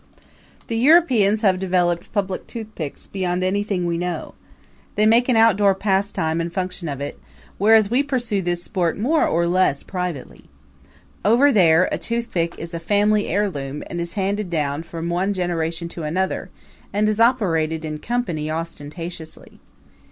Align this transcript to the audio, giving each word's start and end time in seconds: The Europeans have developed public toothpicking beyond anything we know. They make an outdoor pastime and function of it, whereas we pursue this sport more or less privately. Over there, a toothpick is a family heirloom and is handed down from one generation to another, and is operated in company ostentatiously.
The 0.65 0.77
Europeans 0.77 1.41
have 1.41 1.59
developed 1.59 2.11
public 2.11 2.47
toothpicking 2.47 3.03
beyond 3.11 3.43
anything 3.43 3.85
we 3.85 3.99
know. 3.99 4.33
They 4.95 5.05
make 5.05 5.29
an 5.29 5.35
outdoor 5.37 5.75
pastime 5.75 6.41
and 6.41 6.51
function 6.51 6.89
of 6.89 7.01
it, 7.01 7.19
whereas 7.59 7.91
we 7.91 8.01
pursue 8.01 8.41
this 8.41 8.63
sport 8.63 8.97
more 8.97 9.27
or 9.27 9.45
less 9.45 9.83
privately. 9.83 10.45
Over 11.23 11.51
there, 11.51 11.87
a 11.91 11.99
toothpick 11.99 12.57
is 12.57 12.73
a 12.73 12.79
family 12.79 13.27
heirloom 13.27 13.83
and 13.91 14.01
is 14.01 14.13
handed 14.13 14.49
down 14.49 14.81
from 14.81 15.07
one 15.07 15.35
generation 15.35 15.87
to 15.89 16.01
another, 16.01 16.49
and 16.91 17.07
is 17.07 17.19
operated 17.19 17.85
in 17.85 17.99
company 17.99 18.49
ostentatiously. 18.49 19.59